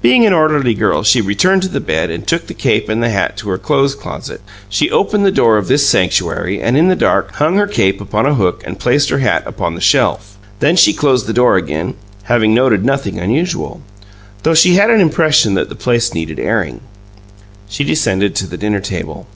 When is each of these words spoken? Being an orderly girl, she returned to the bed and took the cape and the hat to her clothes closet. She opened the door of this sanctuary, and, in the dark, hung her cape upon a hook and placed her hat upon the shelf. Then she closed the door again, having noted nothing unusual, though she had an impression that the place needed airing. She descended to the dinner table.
Being 0.00 0.24
an 0.24 0.32
orderly 0.32 0.74
girl, 0.74 1.02
she 1.02 1.20
returned 1.20 1.60
to 1.62 1.68
the 1.68 1.80
bed 1.80 2.08
and 2.08 2.24
took 2.24 2.46
the 2.46 2.54
cape 2.54 2.88
and 2.88 3.02
the 3.02 3.08
hat 3.08 3.36
to 3.38 3.48
her 3.48 3.58
clothes 3.58 3.96
closet. 3.96 4.40
She 4.68 4.92
opened 4.92 5.26
the 5.26 5.32
door 5.32 5.56
of 5.56 5.66
this 5.66 5.84
sanctuary, 5.88 6.62
and, 6.62 6.76
in 6.76 6.86
the 6.86 6.94
dark, 6.94 7.32
hung 7.32 7.56
her 7.56 7.66
cape 7.66 8.00
upon 8.00 8.26
a 8.26 8.34
hook 8.34 8.62
and 8.64 8.78
placed 8.78 9.08
her 9.10 9.18
hat 9.18 9.42
upon 9.44 9.74
the 9.74 9.80
shelf. 9.80 10.38
Then 10.60 10.76
she 10.76 10.92
closed 10.92 11.26
the 11.26 11.32
door 11.32 11.56
again, 11.56 11.94
having 12.22 12.54
noted 12.54 12.84
nothing 12.84 13.18
unusual, 13.18 13.80
though 14.44 14.54
she 14.54 14.74
had 14.76 14.88
an 14.88 15.00
impression 15.00 15.54
that 15.54 15.68
the 15.68 15.74
place 15.74 16.14
needed 16.14 16.38
airing. 16.38 16.80
She 17.68 17.82
descended 17.82 18.36
to 18.36 18.46
the 18.46 18.56
dinner 18.56 18.78
table. 18.78 19.26